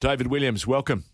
[0.00, 1.04] David Williams, welcome.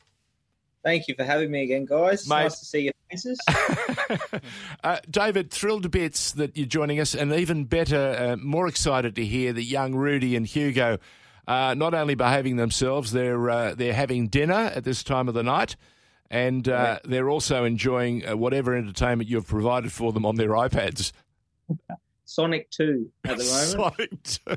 [0.84, 2.28] Thank you for having me again, guys.
[2.28, 2.44] Mate.
[2.44, 3.40] Nice to see your faces.
[4.84, 9.24] uh, David, thrilled bits that you're joining us, and even better, uh, more excited to
[9.24, 10.98] hear that young Rudy and Hugo
[11.48, 15.42] are not only behaving themselves, they're uh, they're having dinner at this time of the
[15.42, 15.74] night,
[16.30, 21.10] and uh, they're also enjoying uh, whatever entertainment you've provided for them on their iPads.
[22.24, 24.38] Sonic Two at the moment.
[24.46, 24.56] Sonic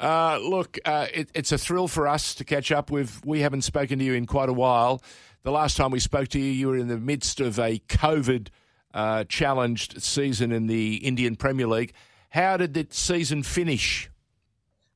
[0.00, 3.24] Uh, look, uh, it, it's a thrill for us to catch up with.
[3.24, 5.02] We haven't spoken to you in quite a while.
[5.42, 8.48] The last time we spoke to you, you were in the midst of a COVID
[8.92, 11.92] uh, challenged season in the Indian Premier League.
[12.30, 14.10] How did the season finish?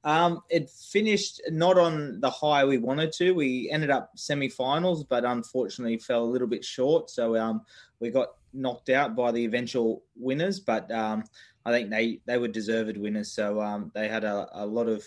[0.05, 3.33] Um, it finished not on the high we wanted to.
[3.33, 7.11] We ended up semi-finals, but unfortunately fell a little bit short.
[7.11, 7.63] So um,
[8.01, 10.61] we got knocked out by the eventual winners.
[10.61, 11.25] But um,
[11.65, 13.33] I think they they were deserved winners.
[13.33, 15.05] So um, they had a, a lot of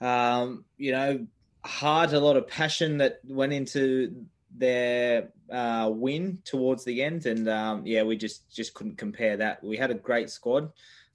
[0.00, 1.26] um, you know
[1.64, 7.48] heart, a lot of passion that went into their uh, win towards the end, and
[7.48, 9.62] um, yeah, we just just couldn't compare that.
[9.62, 10.72] We had a great squad,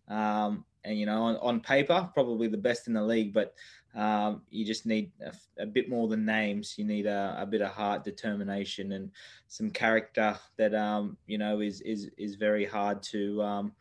[0.08, 3.54] um, and you know on, on, paper probably the best in the league, but
[3.96, 6.76] um, you just need a, a, bit more than names.
[6.78, 9.12] You need a, a, bit of heart, determination, and
[9.48, 13.72] some character that um, you know is is is very hard to um,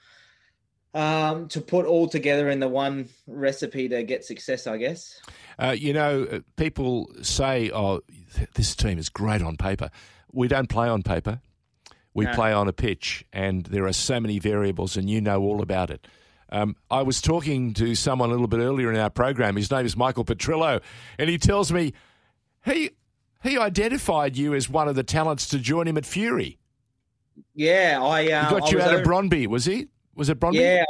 [0.94, 5.20] um, to put all together in the one recipe to get success, I guess.
[5.58, 8.02] Uh, you know, uh, people say, "Oh,
[8.54, 9.90] this team is great on paper."
[10.32, 11.40] We don't play on paper.
[12.14, 12.32] We no.
[12.34, 15.90] play on a pitch, and there are so many variables, and you know all about
[15.90, 16.06] it.
[16.50, 19.56] Um, I was talking to someone a little bit earlier in our program.
[19.56, 20.80] His name is Michael Petrillo,
[21.18, 21.92] and he tells me
[22.64, 22.90] he
[23.42, 26.58] he identified you as one of the talents to join him at Fury.
[27.54, 29.00] Yeah, I uh, he got you out over...
[29.00, 29.88] of Brøndby, was he?
[30.14, 30.60] Was it Brøndby?
[30.60, 30.84] Yeah,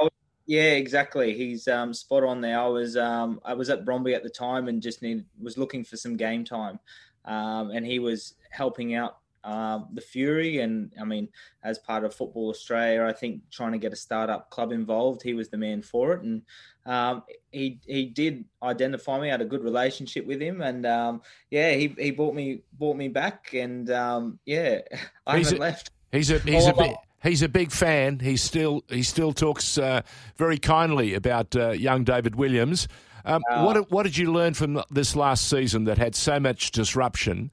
[0.46, 1.34] yeah, exactly.
[1.34, 2.58] He's um, spot on there.
[2.58, 5.84] I was um, I was at Brøndby at the time and just need was looking
[5.84, 6.78] for some game time,
[7.24, 10.58] um, and he was helping out um, the Fury.
[10.58, 11.28] And I mean,
[11.62, 15.34] as part of Football Australia, I think trying to get a startup club involved, he
[15.34, 16.22] was the man for it.
[16.22, 16.42] And
[16.86, 17.22] um,
[17.52, 19.28] he he did identify me.
[19.28, 22.96] I had a good relationship with him, and um, yeah, he he brought me brought
[22.96, 24.80] me back, and um, yeah,
[25.26, 25.90] I he's haven't a, left.
[26.12, 28.20] He's a he's a bit he's a big fan.
[28.20, 30.02] He still he still talks uh,
[30.36, 32.86] very kindly about uh, young David Williams.
[33.24, 36.70] Um, uh, what what did you learn from this last season that had so much
[36.70, 37.50] disruption,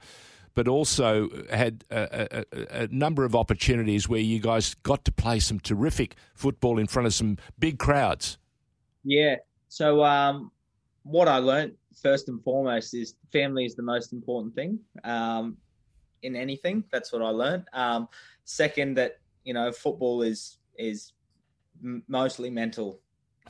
[0.53, 5.39] but also had a, a, a, number of opportunities where you guys got to play
[5.39, 8.38] some terrific football in front of some big crowds?
[9.03, 9.38] Yeah.
[9.69, 10.51] So um,
[11.03, 15.57] what I learned first and foremost is family is the most important thing um,
[16.22, 16.83] in anything.
[16.91, 17.66] That's what I learned.
[17.73, 18.07] Um,
[18.44, 21.13] second, that you know, football is is
[22.07, 23.00] mostly mental.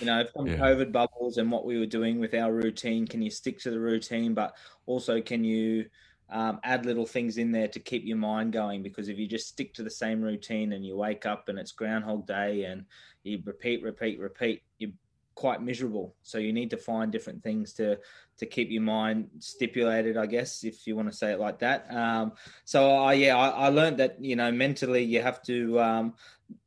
[0.00, 0.56] You know, from yeah.
[0.56, 3.80] COVID bubbles and what we were doing with our routine, can you stick to the
[3.80, 4.34] routine?
[4.34, 4.54] But
[4.86, 5.86] also, can you
[6.30, 8.82] um, add little things in there to keep your mind going?
[8.82, 11.72] Because if you just stick to the same routine and you wake up and it's
[11.72, 12.84] Groundhog Day and
[13.22, 14.92] you repeat, repeat, repeat, you're
[15.38, 16.16] quite miserable.
[16.24, 17.98] So you need to find different things to
[18.38, 21.86] to keep your mind stipulated, I guess, if you want to say it like that.
[21.94, 22.32] Um,
[22.64, 26.14] so I yeah, I, I, learned that you know mentally you have to um,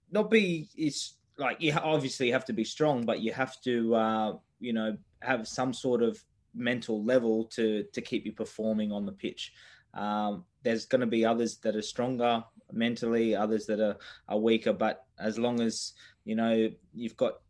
[0.09, 4.33] not be it's like you obviously have to be strong, but you have to uh,
[4.59, 9.11] you know have some sort of mental level to to keep you performing on the
[9.11, 9.53] pitch.
[9.93, 13.97] Um, there's going to be others that are stronger mentally, others that are,
[14.29, 15.93] are weaker, but as long as
[16.23, 17.41] you know you've got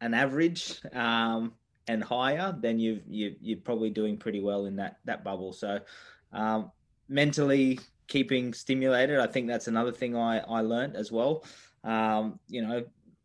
[0.00, 1.52] an average um,
[1.88, 5.52] and higher, then you you you're probably doing pretty well in that that bubble.
[5.52, 5.80] So
[6.32, 6.70] um,
[7.08, 11.44] mentally keeping stimulated, I think that's another thing I I learned as well.
[11.82, 12.84] Um, you know,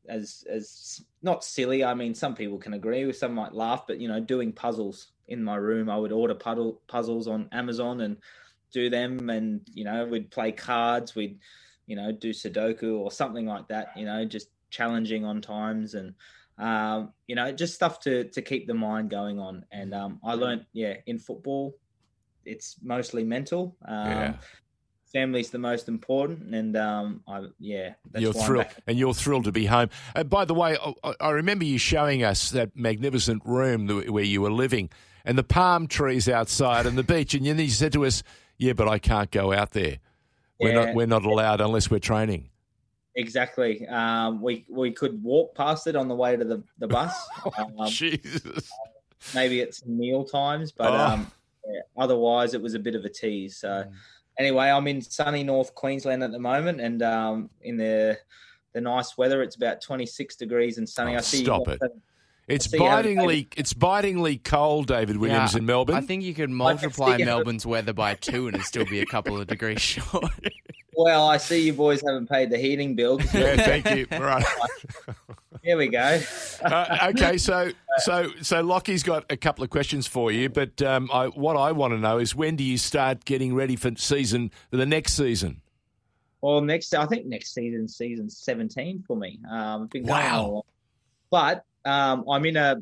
[0.09, 1.84] as as not silly.
[1.84, 5.12] I mean, some people can agree with, some might laugh, but you know, doing puzzles
[5.28, 8.18] in my room, I would order puddle, puzzles on Amazon and
[8.72, 11.40] do them, and you know, we'd play cards, we'd
[11.88, 13.96] you know do Sudoku or something like that.
[13.96, 16.14] You know, just challenging on times and
[16.59, 19.66] um, you know, just stuff to to keep the mind going on.
[19.72, 21.75] And um, I learned, yeah, in football,
[22.45, 23.78] it's mostly mental.
[23.88, 24.34] Um, yeah.
[25.12, 29.66] Family's the most important, and um, I yeah, you're thrilled, and you're thrilled to be
[29.66, 29.90] home.
[30.16, 34.42] Uh, by the way, I, I, remember you showing us that magnificent room where you
[34.42, 34.92] were living,
[35.26, 38.22] and the palm trees outside and the beach, and then you said to us,
[38.58, 39.98] "Yeah, but I can't go out there.
[40.60, 40.86] We're yeah.
[40.86, 42.50] not we're not allowed unless we're training."
[43.16, 43.88] Exactly.
[43.88, 47.14] Um, we we could walk past it on the way to the the bus.
[47.58, 48.70] Um, Jesus.
[49.34, 50.98] Maybe it's meal times, but oh.
[50.98, 51.32] um,
[51.68, 53.58] yeah, otherwise it was a bit of a tease.
[53.58, 53.92] So mm.
[54.39, 58.18] Anyway, I'm in sunny North Queensland at the moment, and um, in the
[58.74, 61.13] the nice weather, it's about 26 degrees and sunny.
[61.15, 61.44] Oh, I see.
[61.44, 61.81] Stop it.
[62.47, 65.95] It's bitingly, it's bitingly cold, David Williams, Yeah, in Melbourne.
[65.95, 67.25] I think you could multiply see it.
[67.25, 70.33] Melbourne's weather by two and it'd still be a couple of degrees short.
[70.95, 73.19] Well, I see you boys haven't paid the heating bill.
[73.33, 74.07] yeah, thank you.
[74.12, 74.44] Right.
[75.63, 76.19] Here we go.
[76.62, 81.10] Uh, okay, so so so Lockie's got a couple of questions for you, but um,
[81.13, 84.51] I, what I want to know is when do you start getting ready for season
[84.72, 85.62] the next season?
[86.42, 89.40] Well, next, I think next season, season 17 for me.
[89.51, 90.40] Um, I've been going Wow.
[90.40, 90.66] on a lot.
[91.31, 92.78] But um, I'm in a,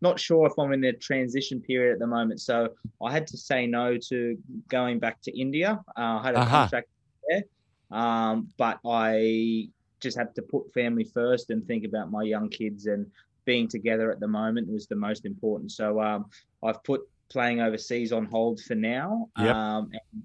[0.00, 2.40] not sure if I'm in a transition period at the moment.
[2.40, 2.70] So
[3.04, 5.78] I had to say no to going back to India.
[5.98, 6.56] Uh, I had a Uh-huh.
[6.60, 6.88] contract
[7.28, 7.42] there.
[7.90, 9.68] Um, but I
[10.00, 13.06] just had to put family first and think about my young kids and
[13.48, 15.72] being together at the moment was the most important.
[15.72, 16.26] So um,
[16.62, 17.00] I've put
[17.30, 19.28] playing overseas on hold for now.
[19.38, 19.56] Yep.
[19.56, 20.22] Um, and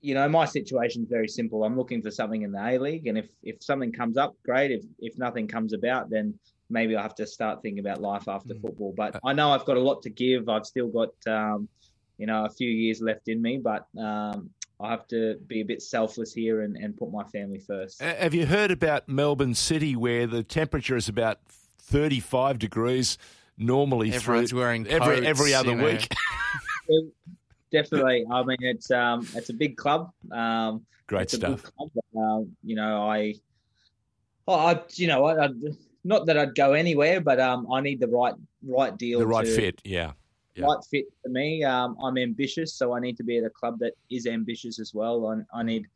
[0.00, 1.62] you know, my situation is very simple.
[1.62, 4.70] I'm looking for something in the A League, and if if something comes up, great.
[4.70, 6.26] If if nothing comes about, then
[6.70, 8.62] maybe I have to start thinking about life after Mm.
[8.62, 8.92] football.
[8.96, 10.48] But I know I've got a lot to give.
[10.48, 11.68] I've still got um,
[12.20, 14.38] you know a few years left in me, but um,
[14.84, 15.20] I have to
[15.52, 18.02] be a bit selfless here and, and put my family first.
[18.02, 21.38] Uh, Have you heard about Melbourne City, where the temperature is about
[21.86, 23.18] thirty-five degrees
[23.58, 25.84] normally Everyone's through wearing every coats, every other you know.
[25.84, 26.12] week?
[27.72, 28.24] Definitely.
[28.30, 30.10] I mean, it's um, it's a big club.
[30.30, 31.62] Um, Great it's a stuff.
[31.62, 31.90] club.
[31.94, 33.34] but, um, you know, I,
[34.48, 35.54] I, you know, I, I'd,
[36.04, 38.34] not that I'd go anywhere, but um, I need the right
[38.66, 40.12] right deal, The right to, fit, yeah.
[40.54, 40.66] Yeah.
[40.66, 41.64] right fit for me.
[41.64, 44.94] Um, I'm ambitious, so I need to be at a club that is ambitious as
[44.94, 45.26] well.
[45.26, 45.86] I, I need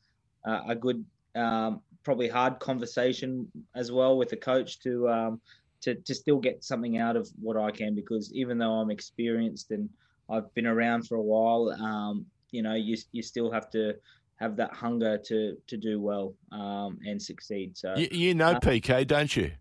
[0.45, 1.05] uh, a good,
[1.35, 5.41] um, probably hard conversation as well with the coach to um,
[5.83, 7.95] to to still get something out of what I can.
[7.95, 9.89] Because even though I'm experienced and
[10.29, 13.95] I've been around for a while, um, you know, you you still have to
[14.37, 17.77] have that hunger to to do well um, and succeed.
[17.77, 19.53] So You, you know Uh, PK, don't you?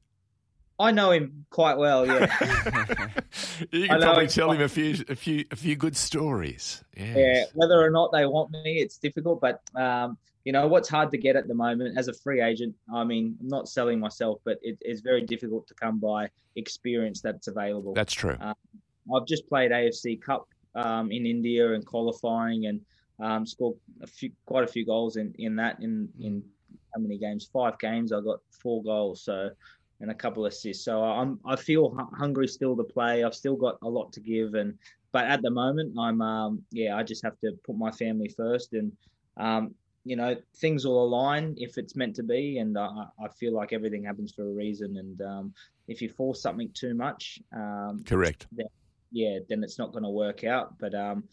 [0.80, 2.06] I know him quite well.
[2.06, 2.22] Yeah.
[3.72, 6.84] you can probably tell him a few a few a few good stories.
[6.96, 7.18] Yes.
[7.18, 9.42] Yeah, whether or not they want me, it's difficult.
[9.42, 12.76] But um, you know what's hard to get at the moment as a free agent.
[12.94, 17.20] I mean, I'm not selling myself, but it, it's very difficult to come by experience
[17.20, 17.94] that's available.
[17.94, 18.38] That's true.
[18.40, 18.54] Uh,
[19.14, 22.80] I've just played AFC Cup um, in India and qualifying, and
[23.20, 25.82] um, scored a few, quite a few goals in, in that.
[25.82, 26.42] In in
[26.96, 27.50] how many games?
[27.52, 28.14] Five games.
[28.14, 29.24] I got four goals.
[29.24, 29.50] So.
[30.02, 33.24] And a couple of assists, so I'm I feel hungry still to play.
[33.24, 34.78] I've still got a lot to give, and
[35.12, 38.72] but at the moment I'm um yeah I just have to put my family first,
[38.74, 38.94] and
[39.36, 39.76] um
[40.06, 43.74] you know things will align if it's meant to be, and I, I feel like
[43.74, 45.54] everything happens for a reason, and um
[45.90, 48.48] if you force something too much, um Correct.
[49.12, 50.78] yeah, then it's not going to work out.
[50.80, 51.24] But um,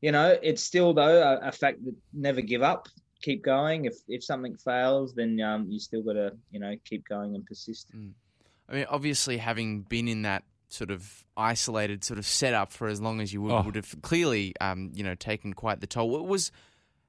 [0.00, 2.88] you know, it's still though a, a fact that never give up,
[3.22, 3.84] keep going.
[3.86, 7.44] If if something fails, then um, you still got to you know keep going and
[7.46, 7.88] persist.
[8.68, 13.00] I mean, obviously, having been in that sort of isolated sort of setup for as
[13.00, 13.62] long as you would, Oh.
[13.62, 16.08] would have clearly, um, you know, taken quite the toll.
[16.10, 16.50] What was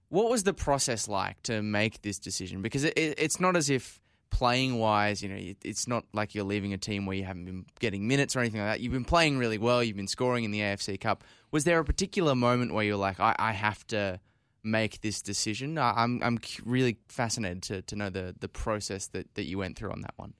[0.10, 2.62] what was the process like to make this decision?
[2.62, 4.00] Because it, it, it's not as if
[4.30, 7.46] playing wise, you know, it, it's not like you're leaving a team where you haven't
[7.46, 8.80] been getting minutes or anything like that.
[8.82, 9.84] You've been playing really well.
[9.84, 11.24] You've been scoring in the AFC Cup.
[11.52, 14.20] Was there a particular moment where you're like, I, I have to
[14.66, 15.78] make this decision?
[15.78, 19.78] I, I'm I'm really fascinated to, to know the the process that, that you went
[19.78, 20.34] through on that one.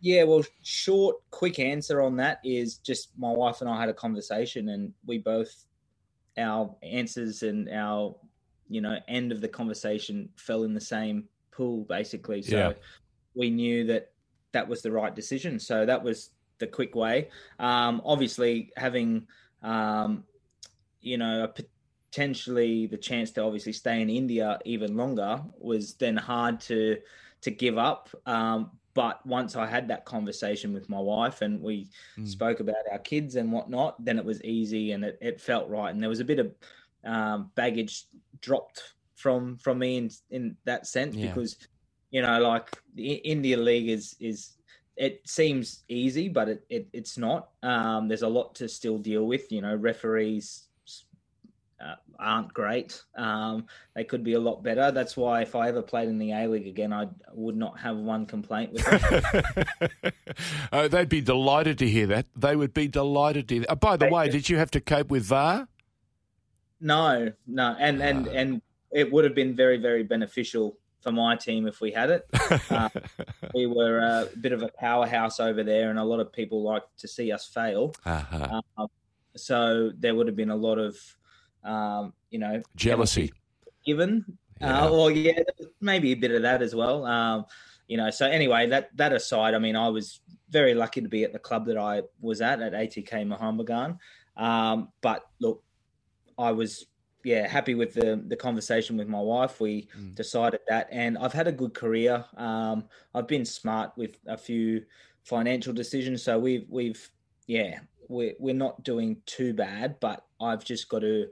[0.00, 3.94] Yeah, well, short, quick answer on that is just my wife and I had a
[3.94, 5.64] conversation, and we both
[6.38, 8.14] our answers and our
[8.68, 12.42] you know end of the conversation fell in the same pool basically.
[12.42, 12.72] So Yeah.
[13.34, 14.12] we knew that
[14.52, 15.58] that was the right decision.
[15.58, 17.28] So that was the quick way.
[17.58, 19.26] Um, obviously, having
[19.62, 20.24] um,
[21.00, 21.48] you know a
[22.16, 26.96] potentially the chance to obviously stay in India even longer was then hard to
[27.42, 28.08] to give up.
[28.24, 32.26] Um, but once I had that conversation with my wife and we Mm.
[32.26, 35.90] spoke about our kids and whatnot, then it was easy and it, it felt right.
[35.92, 36.54] And there was a bit of
[37.04, 38.06] um, baggage
[38.40, 41.26] dropped from from me in in that sense Yeah.
[41.26, 41.58] because
[42.10, 44.56] you know like the India League is is
[44.96, 47.50] it seems easy, but it, it it's not.
[47.62, 49.52] Um, there's a lot to still deal with.
[49.52, 50.65] You know, referees
[51.84, 53.02] uh, aren't great.
[53.16, 54.90] Um, they could be a lot better.
[54.90, 57.96] That's why if I ever played in the A League again, I would not have
[57.96, 60.12] one complaint with them.
[60.72, 62.26] oh, they'd be delighted to hear that.
[62.34, 63.72] They would be delighted to hear that.
[63.72, 65.68] Oh, by the They way, did you have to cope with VAR?
[66.80, 68.32] no, no, and and Ah.
[68.32, 72.26] and it would have been very very beneficial for my team if we had it.
[72.70, 72.88] Uh,
[73.54, 76.82] we were a bit of a powerhouse over there, and a lot of people like
[76.98, 77.94] to see us fail.
[78.04, 78.60] Uh-huh.
[78.78, 78.88] Um,
[79.36, 80.96] so there would have been a lot of,
[81.66, 83.32] um, you know, Jealousy.
[83.84, 84.24] given.
[84.60, 84.84] Yeah.
[84.84, 85.40] Uh, well, yeah,
[85.80, 87.04] maybe a bit of that as well.
[87.04, 87.44] Um,
[87.88, 88.10] you know.
[88.10, 91.38] So anyway, that that aside, I mean, I was very lucky to be at the
[91.38, 93.98] club that I was at at ATK Mohun Bagan.
[94.36, 95.62] Um, but look,
[96.38, 96.86] I was
[97.24, 99.60] yeah happy with the the conversation with my wife.
[99.60, 100.14] We mm.
[100.14, 102.24] decided that, and I've had a good career.
[102.36, 104.84] Um, I've been smart with a few
[105.24, 107.10] financial decisions, so we've we've
[107.46, 109.98] yeah we're we're not doing too bad.
[110.00, 111.26] But I've just got to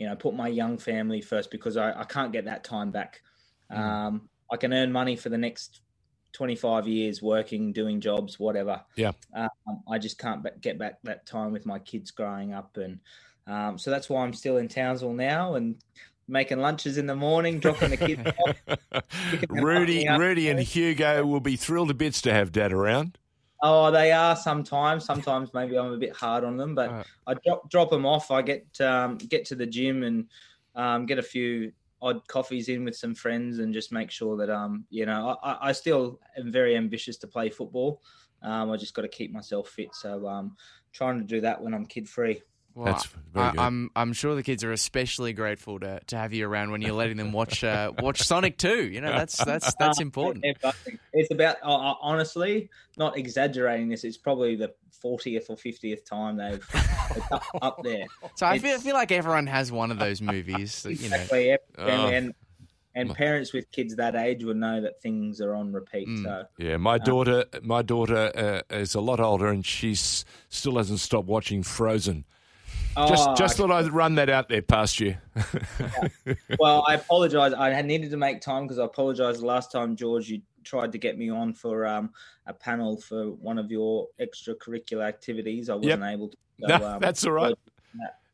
[0.00, 3.20] you know put my young family first because I, I can't get that time back.
[3.70, 3.78] Mm.
[3.78, 5.82] Um, I can earn money for the next
[6.32, 8.80] 25 years working, doing jobs, whatever.
[8.96, 9.12] Yeah.
[9.34, 9.48] Um,
[9.88, 12.78] I just can't get back that time with my kids growing up.
[12.78, 12.98] And
[13.46, 15.76] um, so that's why I'm still in Townsville now and
[16.26, 19.02] making lunches in the morning, dropping the kids off.
[19.50, 23.18] Rudy, Rudy and Hugo will be thrilled to bits to have dad around.
[23.62, 25.04] Oh, they are sometimes.
[25.04, 28.30] Sometimes maybe I'm a bit hard on them, but I drop drop them off.
[28.30, 30.28] I get um, get to the gym and
[30.74, 34.48] um, get a few odd coffees in with some friends and just make sure that
[34.48, 38.02] um you know I, I still am very ambitious to play football.
[38.42, 40.56] Um, I just got to keep myself fit, so um,
[40.92, 42.42] trying to do that when I'm kid free.
[42.80, 43.60] Well, That's very I, good.
[43.60, 46.94] I'm I'm sure the kids are especially grateful to, to have you around when you're
[46.94, 48.88] letting them watch uh, watch Sonic 2.
[48.88, 50.46] You know, that's that's that's important.
[51.12, 54.02] It's about uh, honestly, not exaggerating this.
[54.02, 54.72] It's probably the
[55.04, 56.66] 40th or 50th time they've,
[57.30, 58.06] up, up, there.
[58.36, 60.82] So I feel, I feel like everyone has one of those movies.
[60.82, 61.56] That, you exactly, know.
[61.78, 62.08] Oh.
[62.08, 62.34] And,
[62.94, 66.08] and parents with kids that age would know that things are on repeat.
[66.08, 66.24] Mm.
[66.24, 70.76] So yeah, my um, daughter, my daughter uh, is a lot older, and she still
[70.78, 72.24] hasn't stopped watching Frozen.
[73.08, 75.16] Just, oh, just thought I'd run that out there past you.
[75.36, 76.34] yeah.
[76.58, 77.52] Well, I apologise.
[77.52, 80.92] I had needed to make time because I apologise the last time, George, you tried
[80.92, 82.10] to get me on for um,
[82.46, 85.70] a panel for one of your extracurricular activities.
[85.70, 86.12] I wasn't yep.
[86.12, 86.36] able to.
[86.60, 87.54] So, no, um, that's all right.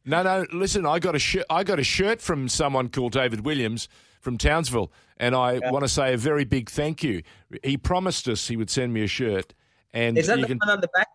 [0.04, 0.46] No, no.
[0.52, 1.44] Listen, I got a shirt.
[1.50, 3.88] I got a shirt from someone called David Williams
[4.20, 5.70] from Townsville, and I yeah.
[5.70, 7.22] want to say a very big thank you.
[7.62, 9.52] He promised us he would send me a shirt.
[9.92, 10.58] And is that the can...
[10.58, 11.08] one on the back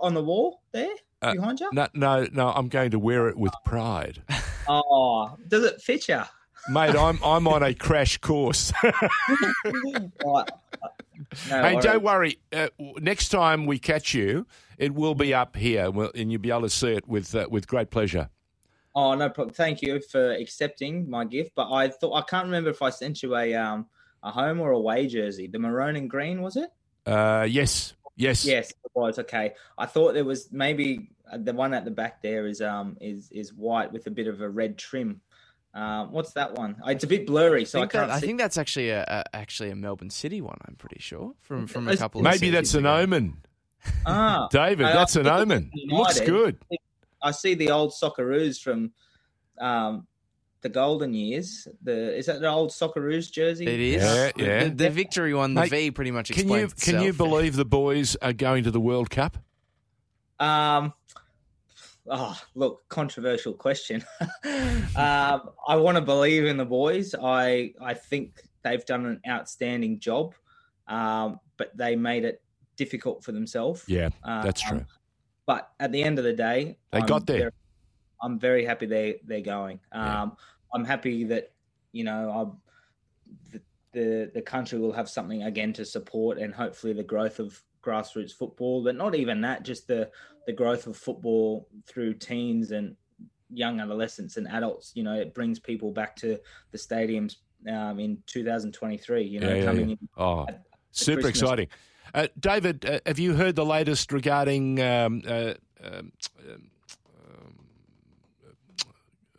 [0.00, 0.94] on the wall there?
[1.20, 1.68] Uh, behind you?
[1.72, 2.48] No, no, no.
[2.48, 4.22] I'm going to wear it with pride.
[4.68, 6.22] oh, does it fit you?
[6.68, 8.72] Mate, I'm I'm on a crash course.
[11.50, 12.38] No hey, don't worry.
[12.52, 14.46] Uh, next time we catch you,
[14.78, 17.66] it will be up here, and you'll be able to see it with uh, with
[17.66, 18.30] great pleasure.
[18.94, 19.52] Oh no problem.
[19.52, 21.52] Thank you for accepting my gift.
[21.54, 23.86] But I thought I can't remember if I sent you a um
[24.22, 25.48] a home or a away jersey.
[25.48, 26.70] The maroon and green was it?
[27.04, 28.70] Uh, yes, yes, yes.
[28.70, 29.54] It was okay.
[29.78, 33.30] I thought there was maybe uh, the one at the back there is um is
[33.30, 35.20] is white with a bit of a red trim.
[35.74, 36.76] Um, what's that one?
[36.84, 38.08] Uh, it's a bit blurry, so I, I can't.
[38.08, 40.58] That, I think that's actually a, a, actually a Melbourne City one.
[40.66, 42.20] I'm pretty sure from from a couple.
[42.20, 42.96] Of Maybe that's an ago.
[42.96, 43.36] omen.
[44.04, 45.70] Ah, David, I, that's an omen.
[45.86, 46.58] Looks good.
[47.22, 48.92] I see the old Socceroos from
[49.60, 50.07] um,
[50.60, 51.68] the golden years.
[51.82, 53.66] The is that the old Socceroos jersey?
[53.66, 54.02] It is.
[54.02, 54.64] Yeah, yeah.
[54.64, 56.30] The, the victory one, the V, pretty much.
[56.30, 59.36] Can you can you believe the boys are going to the World Cup?
[60.40, 60.92] Um,
[62.06, 64.04] oh, look, controversial question.
[64.96, 67.14] um, I want to believe in the boys.
[67.20, 70.34] I I think they've done an outstanding job,
[70.86, 72.42] um, but they made it
[72.76, 73.84] difficult for themselves.
[73.86, 74.86] Yeah, that's um, true.
[75.46, 77.52] But at the end of the day, they I'm got there.
[78.22, 79.80] I'm very happy they they're going.
[79.92, 80.36] Um,
[80.72, 81.52] I'm happy that
[81.92, 82.58] you know
[83.52, 83.60] the,
[83.92, 88.32] the the country will have something again to support, and hopefully the growth of grassroots
[88.32, 88.82] football.
[88.82, 90.10] But not even that, just the
[90.46, 92.96] the growth of football through teens and
[93.50, 94.92] young adolescents and adults.
[94.94, 96.38] You know, it brings people back to
[96.70, 97.36] the stadiums
[97.70, 99.22] um, in 2023.
[99.22, 99.96] You know, yeah, coming yeah.
[100.00, 100.08] in.
[100.16, 100.46] Oh,
[100.90, 101.42] super Christmas.
[101.42, 101.68] exciting.
[102.14, 105.54] Uh, David, uh, have you heard the latest regarding um, uh,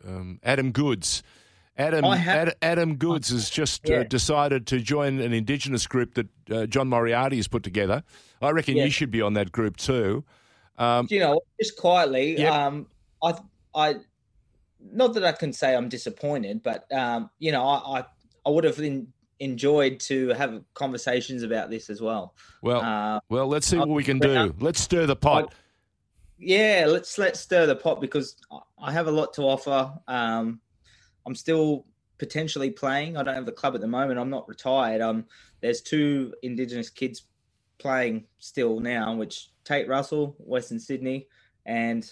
[0.06, 1.22] um, Adam Goodes.
[1.76, 4.00] Adam, Ad, Adam Goodes has just uh, yeah.
[4.00, 8.02] uh, decided to join an Indigenous group that uh, John Moriarty has put together.
[8.42, 8.84] I reckon yeah.
[8.84, 10.24] you should be on that group too.
[10.76, 12.52] Um, you know, just quietly, yep.
[12.52, 12.86] um,
[13.22, 13.34] I,
[13.74, 13.94] I,
[14.92, 18.04] not that I can say I'm disappointed, but um, you know, I, I,
[18.46, 22.34] I would have in, enjoyed to have conversations about this as well.
[22.62, 24.54] Well, uh, well, let's see what we can do.
[24.60, 25.52] Let's stir the pot.
[25.52, 25.54] I,
[26.40, 28.36] yeah, let's let's stir the pot because
[28.78, 29.92] I have a lot to offer.
[30.08, 30.60] Um,
[31.26, 31.86] I'm still
[32.18, 33.16] potentially playing.
[33.16, 34.18] I don't have the club at the moment.
[34.18, 35.00] I'm not retired.
[35.00, 35.26] Um,
[35.60, 37.22] there's two Indigenous kids
[37.78, 41.28] playing still now, which Tate Russell, Western Sydney,
[41.66, 42.10] and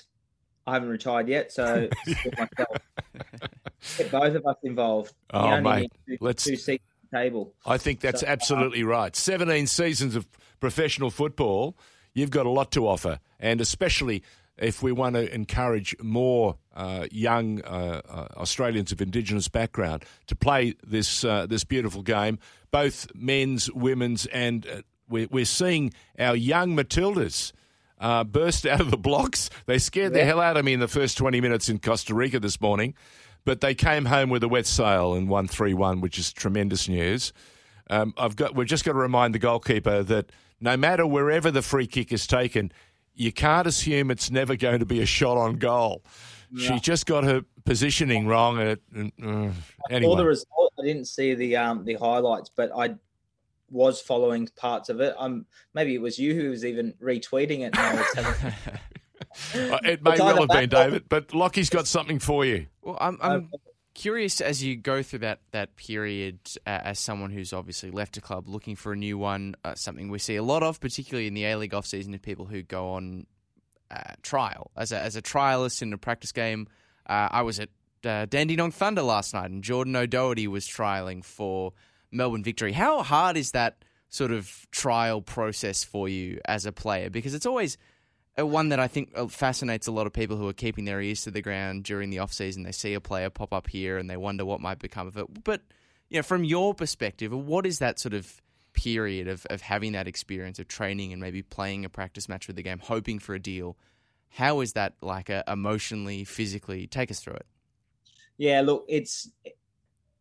[0.66, 5.14] I haven't retired yet, so get both of us involved.
[5.32, 7.54] Oh, mate, two, let's two seats table.
[7.64, 9.16] I think that's so, absolutely um, right.
[9.16, 10.26] 17 seasons of
[10.60, 11.76] professional football,
[12.18, 14.22] you've got a lot to offer, and especially
[14.58, 20.34] if we want to encourage more uh, young uh, uh, Australians of Indigenous background to
[20.34, 22.38] play this uh, this beautiful game,
[22.70, 27.52] both men's, women's, and uh, we're, we're seeing our young Matildas.
[28.00, 29.50] Uh, burst out of the blocks.
[29.66, 30.20] They scared yeah.
[30.20, 32.94] the hell out of me in the first 20 minutes in Costa Rica this morning,
[33.44, 36.88] but they came home with a wet sail and won 3 1, which is tremendous
[36.88, 37.32] news.
[37.90, 41.62] Um, I've got, we've just got to remind the goalkeeper that no matter wherever the
[41.62, 42.72] free kick is taken,
[43.14, 46.02] you can't assume it's never going to be a shot on goal.
[46.50, 46.74] Yeah.
[46.74, 48.58] She just got her positioning wrong.
[48.58, 49.52] And, it, and uh,
[49.90, 50.16] anyway.
[50.16, 50.72] the result.
[50.78, 52.94] I didn't see the um, the highlights, but I
[53.70, 55.14] was following parts of it.
[55.18, 57.74] Um, maybe it was you who was even retweeting it.
[59.52, 59.78] Having...
[59.84, 62.66] it may well have been David, but Lockie's got something for you.
[62.82, 63.50] Well, I'm, I'm
[63.98, 68.20] curious as you go through that that period uh, as someone who's obviously left a
[68.20, 69.56] club looking for a new one.
[69.64, 72.20] Uh, something we see a lot of, particularly in the A League off season, is
[72.20, 73.26] people who go on
[73.90, 76.68] uh, trial as a as a trialist in a practice game.
[77.08, 77.70] Uh, I was at
[78.04, 81.72] uh, Dandenong Thunder last night, and Jordan O'Doherty was trialing for
[82.12, 82.72] Melbourne Victory.
[82.72, 87.10] How hard is that sort of trial process for you as a player?
[87.10, 87.76] Because it's always
[88.46, 91.22] one that I think uh, fascinates a lot of people who are keeping their ears
[91.22, 92.62] to the ground during the off season.
[92.62, 95.44] They see a player pop up here and they wonder what might become of it.
[95.44, 95.62] But
[96.08, 98.40] you know, from your perspective, what is that sort of
[98.72, 102.56] period of, of having that experience of training and maybe playing a practice match with
[102.56, 103.76] the game, hoping for a deal?
[104.30, 106.86] How is that like a, emotionally, physically?
[106.86, 107.46] Take us through it.
[108.36, 109.30] Yeah, look, it's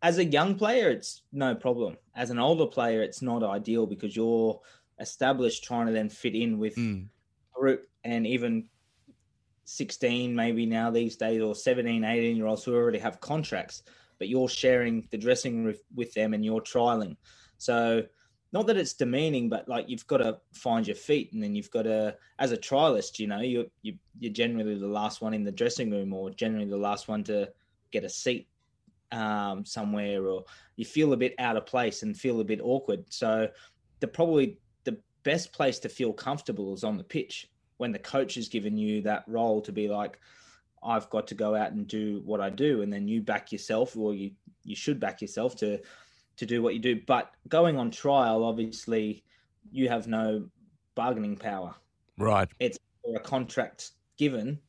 [0.01, 1.97] as a young player, it's no problem.
[2.15, 4.59] As an older player, it's not ideal because you're
[4.99, 7.07] established trying to then fit in with mm.
[7.53, 8.65] group and even
[9.65, 13.83] 16 maybe now these days or 17 18 year olds who already have contracts
[14.17, 17.17] but you're sharing the dressing room with them and you're trialing.
[17.59, 18.03] So
[18.53, 21.69] not that it's demeaning but like you've got to find your feet and then you've
[21.69, 25.43] got to as a trialist you know you, you you're generally the last one in
[25.43, 27.51] the dressing room or generally the last one to
[27.91, 28.47] get a seat
[29.11, 30.45] um, somewhere or
[30.77, 33.03] you feel a bit out of place and feel a bit awkward.
[33.09, 33.49] So
[33.99, 38.35] the probably the best place to feel comfortable is on the pitch when the coach
[38.35, 40.19] has given you that role to be like,
[40.83, 43.97] I've got to go out and do what I do, and then you back yourself,
[43.97, 44.31] or you
[44.63, 45.79] you should back yourself to
[46.37, 47.01] to do what you do.
[47.07, 49.23] But going on trial, obviously,
[49.71, 50.47] you have no
[50.95, 51.73] bargaining power.
[52.17, 52.47] Right.
[52.59, 52.77] It's
[53.15, 54.59] a contract given,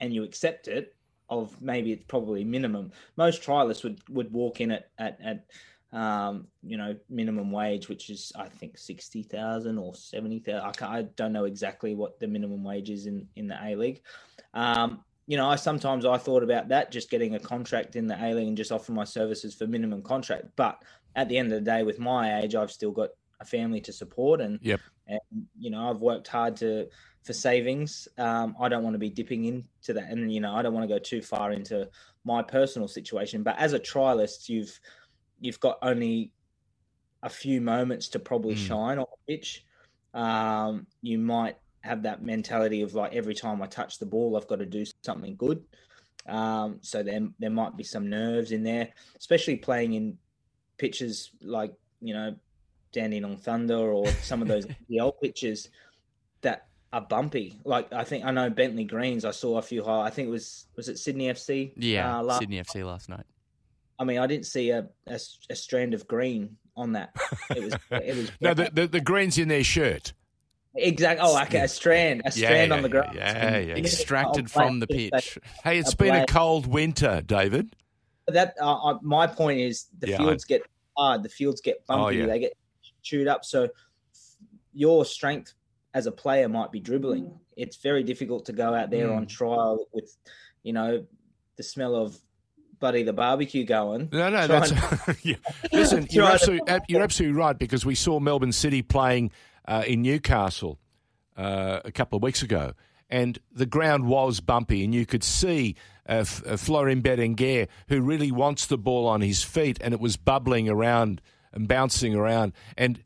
[0.00, 0.94] and you accept it.
[1.28, 2.90] Of maybe it's probably minimum.
[3.16, 5.44] Most trialists would would walk in at at, at
[5.92, 10.84] um, you know, minimum wage, which is I think sixty thousand or seventy thousand.
[10.84, 14.02] I, I, don't know exactly what the minimum wage is in in the A League.
[14.54, 18.16] Um, you know, I sometimes I thought about that, just getting a contract in the
[18.22, 20.46] A League and just offering my services for minimum contract.
[20.54, 20.82] But
[21.16, 23.92] at the end of the day, with my age, I've still got a family to
[23.92, 24.80] support, and yep.
[25.08, 25.20] and
[25.58, 26.86] you know, I've worked hard to
[27.24, 28.06] for savings.
[28.16, 30.88] Um, I don't want to be dipping into that, and you know, I don't want
[30.88, 31.88] to go too far into
[32.24, 33.42] my personal situation.
[33.42, 34.78] But as a trialist, you've
[35.40, 36.32] you've got only
[37.22, 38.66] a few moments to probably mm.
[38.66, 39.64] shine on the pitch.
[40.14, 44.48] Um, you might have that mentality of like every time I touch the ball, I've
[44.48, 45.62] got to do something good.
[46.26, 50.18] Um, so then there might be some nerves in there, especially playing in
[50.78, 52.34] pitches like you know
[52.92, 54.66] Dandenong Thunder or some of those
[55.00, 55.68] old pitches
[56.42, 57.60] that are bumpy.
[57.64, 59.24] Like I think I know Bentleigh Greens.
[59.24, 60.02] I saw a few high.
[60.02, 61.72] I think it was was it Sydney FC?
[61.76, 63.26] Yeah, uh, Sydney FC last night.
[64.00, 67.14] I mean, I didn't see a, a, a strand of green on that.
[67.54, 70.14] It was it was no the, the, the green's in their shirt.
[70.74, 71.26] Exactly.
[71.28, 71.60] Oh, okay.
[71.60, 73.14] A strand, a strand yeah, on the ground.
[73.14, 73.74] Yeah, yeah.
[73.74, 75.38] Extracted from the pitch.
[75.62, 77.76] Hey, it's a been a cold winter, David.
[78.28, 80.48] That uh, uh, my point is the yeah, fields I...
[80.48, 80.62] get
[80.96, 81.22] hard.
[81.22, 82.22] The fields get oh, bumpy.
[82.22, 82.52] Oh, they get
[83.02, 83.44] chewed up.
[83.44, 83.68] So
[84.72, 85.52] your strength
[85.92, 87.32] as a player might be dribbling.
[87.56, 89.16] It's very difficult to go out there mm.
[89.16, 90.16] on trial with,
[90.62, 91.04] you know,
[91.56, 92.16] the smell of
[92.80, 94.08] Buddy the barbecue going.
[94.10, 94.72] No, no, that's
[95.24, 95.36] yeah.
[95.70, 96.06] listen.
[96.10, 99.32] You're absolutely you're absolutely right because we saw Melbourne City playing
[99.68, 100.78] uh, in Newcastle
[101.36, 102.72] uh, a couple of weeks ago,
[103.10, 105.76] and the ground was bumpy, and you could see
[106.08, 110.00] uh, F- uh, Florin Berenguer who really wants the ball on his feet, and it
[110.00, 111.20] was bubbling around
[111.52, 113.02] and bouncing around, and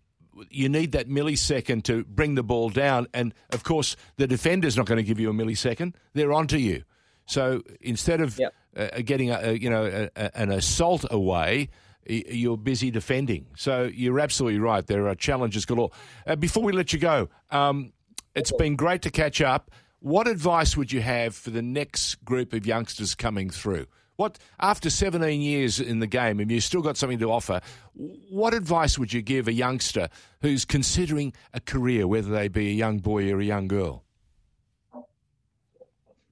[0.50, 3.08] you need that millisecond to bring the ball down.
[3.12, 6.84] And of course, the defender's not going to give you a millisecond; they're onto you.
[7.26, 8.54] So instead of yep.
[8.76, 11.68] Uh, getting a, a, you know a, a, an assault away,
[12.06, 13.46] you're busy defending.
[13.56, 14.86] So you're absolutely right.
[14.86, 15.90] There are challenges galore.
[16.26, 17.92] Uh, before we let you go, um,
[18.34, 19.70] it's been great to catch up.
[20.00, 23.86] What advice would you have for the next group of youngsters coming through?
[24.16, 27.60] What after 17 years in the game, and you've still got something to offer,
[27.94, 30.08] what advice would you give a youngster
[30.40, 34.04] who's considering a career, whether they be a young boy or a young girl?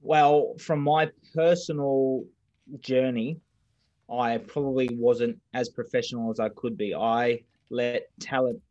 [0.03, 2.25] Well, from my personal
[2.81, 3.39] journey,
[4.11, 6.93] I probably wasn't as professional as I could be.
[6.93, 8.61] I let talent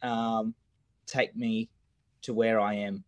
[0.00, 0.54] um,
[1.06, 1.70] take me
[2.22, 3.02] to where I am,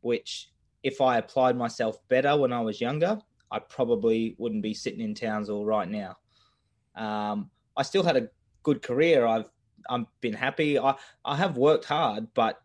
[0.00, 0.50] which
[0.82, 3.20] if I applied myself better when I was younger,
[3.52, 6.16] I probably wouldn't be sitting in Townsville right now.
[6.96, 8.28] Um, I still had a
[8.64, 9.24] good career.
[9.24, 9.46] I've
[9.88, 10.80] I've been happy.
[10.80, 12.60] I I have worked hard, but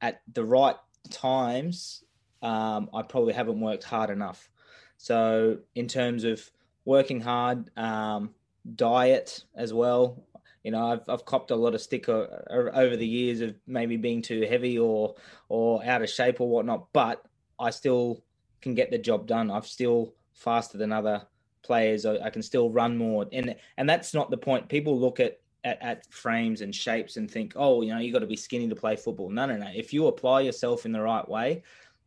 [0.00, 0.76] at the right
[1.10, 2.03] times,
[2.44, 4.48] um, I probably haven't worked hard enough.
[4.96, 6.48] So in terms of
[6.84, 8.30] working hard, um,
[8.76, 10.22] diet as well.
[10.62, 14.22] You know, I've I've copped a lot of stick over the years of maybe being
[14.22, 15.14] too heavy or
[15.48, 17.24] or out of shape or whatnot, but
[17.58, 18.22] I still
[18.62, 19.50] can get the job done.
[19.50, 21.22] I've still faster than other
[21.62, 22.06] players.
[22.06, 24.70] I, I can still run more, and and that's not the point.
[24.70, 28.20] People look at, at at frames and shapes and think, oh, you know, you got
[28.20, 29.28] to be skinny to play football.
[29.28, 29.68] No, no, no.
[29.74, 31.62] If you apply yourself in the right way,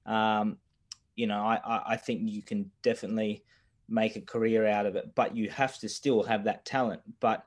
[0.08, 0.58] um,
[1.16, 3.44] you know, I, I, I think you can definitely
[3.90, 5.14] make a career out of it.
[5.16, 7.02] But you have to still have that talent.
[7.20, 7.46] But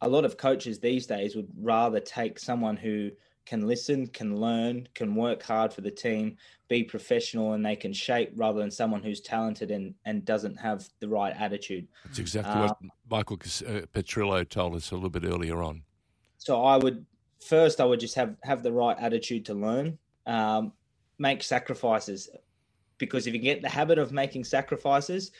[0.00, 3.10] a lot of coaches these days would rather take someone who
[3.44, 6.36] can listen, can learn, can work hard for the team,
[6.68, 10.88] be professional, and they can shape rather than someone who's talented and, and doesn't have
[11.00, 11.86] the right attitude.
[12.04, 12.78] That's exactly um, what
[13.10, 15.82] Michael uh, Petrillo told us a little bit earlier on.
[16.38, 17.04] So I would
[17.40, 20.72] first, I would just have have the right attitude to learn, um,
[21.18, 22.28] make sacrifices,
[22.98, 25.32] because if you get the habit of making sacrifices,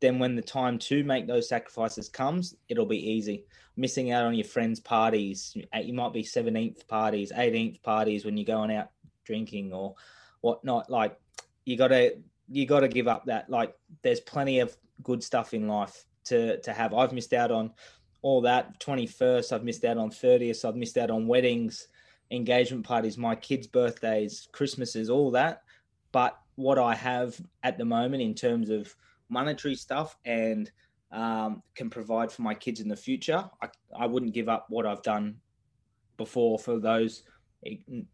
[0.00, 3.44] then when the time to make those sacrifices comes, it'll be easy.
[3.76, 8.44] Missing out on your friends' parties, you might be 17th parties, 18th parties when you're
[8.44, 8.90] going out
[9.24, 9.94] drinking or
[10.40, 10.90] whatnot.
[10.90, 11.18] Like
[11.64, 12.16] you gotta
[12.48, 13.50] you gotta give up that.
[13.50, 16.94] Like there's plenty of good stuff in life to to have.
[16.94, 17.72] I've missed out on
[18.22, 18.80] all that.
[18.80, 21.88] 21st, I've missed out on 30th, I've missed out on weddings,
[22.30, 25.62] engagement parties, my kids' birthdays, Christmases, all that.
[26.12, 28.94] But what I have at the moment in terms of
[29.28, 30.70] monetary stuff and
[31.12, 34.86] um, can provide for my kids in the future, I, I wouldn't give up what
[34.86, 35.36] I've done
[36.16, 37.22] before for those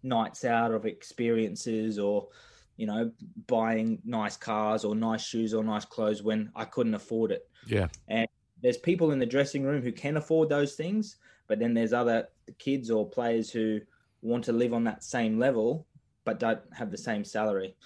[0.03, 2.29] nights out of experiences or
[2.77, 3.11] you know
[3.47, 7.49] buying nice cars or nice shoes or nice clothes when I couldn't afford it.
[7.67, 7.89] Yeah.
[8.09, 8.27] And
[8.63, 11.17] there's people in the dressing room who can afford those things,
[11.49, 13.81] but then there's other kids or players who
[14.23, 15.87] want to live on that same level
[16.25, 17.77] but don't have the same salary.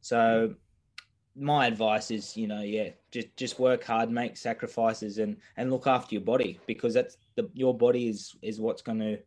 [0.00, 0.54] So
[1.36, 5.86] my advice is, you know, yeah, just just work hard, make sacrifices, and and look
[5.86, 9.18] after your body because that's the your body is is what's going to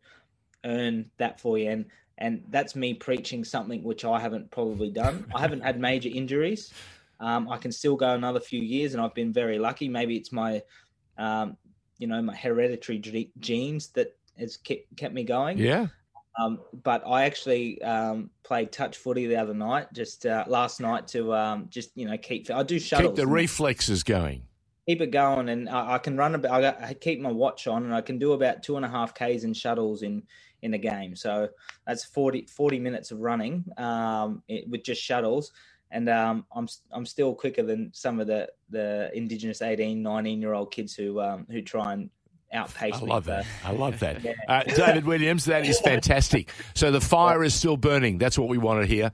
[0.64, 1.70] earn that for you.
[1.70, 1.86] And
[2.18, 5.26] and that's me preaching something which I haven't probably done.
[5.34, 6.72] I haven't had major injuries.
[7.18, 9.88] Um, I can still go another few years, and I've been very lucky.
[9.88, 10.62] Maybe it's my,
[11.16, 11.56] um,
[11.98, 15.58] you know, my hereditary genes that has kept kept me going.
[15.58, 15.86] Yeah.
[16.38, 21.08] Um, but I actually um, played touch footy the other night, just uh, last night,
[21.08, 22.50] to um, just you know keep.
[22.50, 23.10] I do shuttles.
[23.10, 24.42] Keep the reflexes going.
[24.86, 26.64] Keep it going, and I, I can run about.
[26.64, 29.14] I, I, keep my watch on, and I can do about two and a half
[29.14, 30.22] k's in shuttles in
[30.62, 31.16] in a game.
[31.16, 31.48] So
[31.86, 35.52] that's 40, 40 minutes of running um, it, with just shuttles.
[35.92, 40.52] And um, I'm I'm still quicker than some of the, the indigenous 18, 19 year
[40.52, 42.10] old kids who um, who try and
[42.52, 43.46] outpace I love that.
[43.64, 44.22] I love that.
[44.24, 44.34] yeah.
[44.48, 46.50] uh, David Williams, that is fantastic.
[46.74, 48.18] So the fire is still burning.
[48.18, 49.12] That's what we want to hear.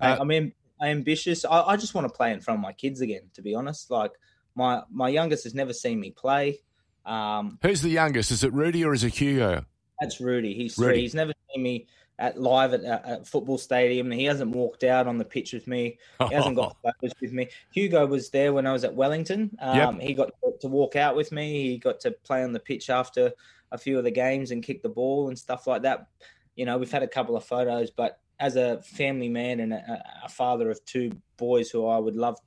[0.00, 1.44] Uh, I mean, I'm ambitious.
[1.44, 3.30] I, I, just want to play in front of my kids again.
[3.34, 4.12] To be honest, like
[4.54, 6.58] my my youngest has never seen me play.
[7.04, 8.30] Um, Who's the youngest?
[8.30, 9.64] Is it Rudy or is it Hugo?
[10.00, 10.54] That's Rudy.
[10.54, 10.92] He's Rudy.
[10.92, 11.00] three.
[11.02, 11.86] He's never seen me
[12.22, 14.08] at live at, at football stadium.
[14.12, 15.98] He hasn't walked out on the pitch with me.
[16.28, 17.48] He hasn't got photos with me.
[17.72, 19.50] Hugo was there when I was at Wellington.
[19.60, 20.00] Um, yep.
[20.00, 20.30] He got
[20.60, 21.70] to walk out with me.
[21.70, 23.32] He got to play on the pitch after
[23.72, 26.06] a few of the games and kick the ball and stuff like that.
[26.54, 30.02] You know, we've had a couple of photos, but as a family man and a,
[30.24, 32.38] a father of two boys who I would love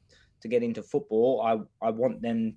[0.41, 2.55] to get into football, I I want them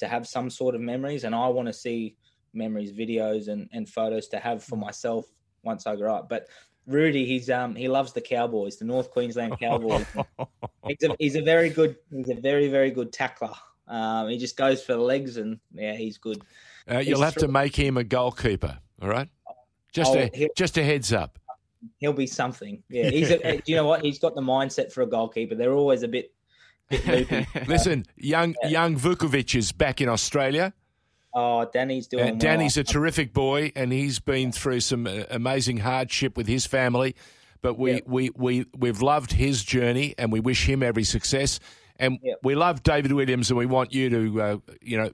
[0.00, 2.16] to have some sort of memories, and I want to see
[2.52, 5.26] memories, videos, and, and photos to have for myself
[5.68, 6.28] once I grow up.
[6.28, 6.48] But
[6.88, 10.06] Rudy, he's um he loves the Cowboys, the North Queensland Cowboys.
[10.86, 13.52] he's a he's a very good he's a very very good tackler.
[13.86, 16.42] Um, he just goes for the legs, and yeah, he's good.
[16.90, 18.78] Uh, you'll have to make him a goalkeeper.
[19.00, 19.28] All right,
[19.92, 21.38] just oh, a just a heads up.
[21.98, 22.82] He'll be something.
[22.88, 23.30] Yeah, he's.
[23.30, 24.02] A, you know what?
[24.02, 25.54] He's got the mindset for a goalkeeper.
[25.54, 26.32] They're always a bit.
[26.88, 28.68] bit loopy, Listen, young yeah.
[28.68, 30.72] young Vukovic is back in Australia.
[31.40, 32.34] Oh, Danny's doing.
[32.34, 32.80] Uh, Danny's well.
[32.80, 37.14] a terrific boy, and he's been through some uh, amazing hardship with his family.
[37.62, 38.02] But we, yep.
[38.06, 41.60] we, we, we've loved his journey, and we wish him every success.
[41.96, 42.38] And yep.
[42.42, 45.12] we love David Williams, and we want you to, uh, you know,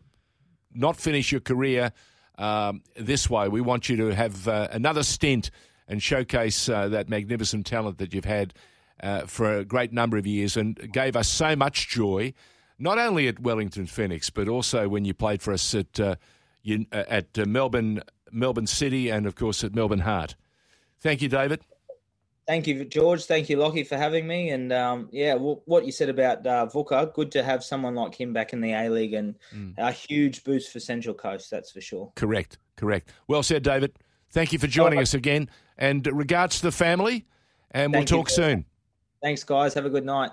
[0.75, 1.93] not finish your career
[2.39, 3.49] um, this way.
[3.49, 5.51] We want you to have uh, another stint
[5.89, 8.55] and showcase uh, that magnificent talent that you've had
[9.03, 12.33] uh, for a great number of years and gave us so much joy,
[12.79, 16.17] not only at Wellington Phoenix, but also when you played for us at, uh,
[16.63, 20.35] you, uh, at uh, Melbourne, Melbourne City and, of course, at Melbourne Heart.
[21.01, 21.61] Thank you, David.
[22.47, 23.25] Thank you, George.
[23.25, 24.51] Thank you, Lockie, for having me.
[24.51, 28.15] And um, yeah, well, what you said about uh, Vuka, good to have someone like
[28.15, 29.73] him back in the A League and mm.
[29.79, 32.13] a huge boost for Central Coast, that's for sure.
[32.17, 33.13] Correct, correct.
[33.29, 33.93] Well said, David.
[34.31, 35.49] Thank you for joining us again.
[35.79, 37.25] And regards to the family,
[37.71, 38.35] and Thank we'll talk you.
[38.35, 38.65] soon.
[39.23, 39.73] Thanks, guys.
[39.75, 40.31] Have a good night.